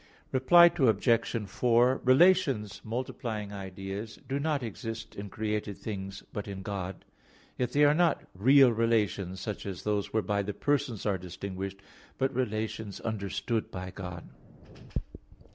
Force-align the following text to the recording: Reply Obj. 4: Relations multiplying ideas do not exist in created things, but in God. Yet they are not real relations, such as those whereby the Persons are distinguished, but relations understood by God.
Reply 0.31 0.71
Obj. 0.79 1.45
4: 1.47 2.01
Relations 2.03 2.81
multiplying 2.83 3.53
ideas 3.53 4.17
do 4.27 4.39
not 4.39 4.63
exist 4.63 5.13
in 5.15 5.29
created 5.29 5.77
things, 5.77 6.23
but 6.33 6.47
in 6.47 6.63
God. 6.63 7.05
Yet 7.55 7.73
they 7.73 7.83
are 7.85 7.93
not 7.93 8.23
real 8.33 8.71
relations, 8.71 9.39
such 9.41 9.63
as 9.67 9.83
those 9.83 10.11
whereby 10.11 10.41
the 10.41 10.55
Persons 10.55 11.05
are 11.05 11.19
distinguished, 11.19 11.81
but 12.17 12.33
relations 12.33 12.99
understood 13.01 13.69
by 13.69 13.91
God. 13.91 14.27